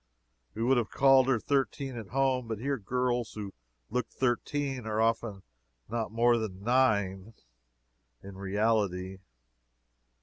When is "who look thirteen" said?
3.33-4.87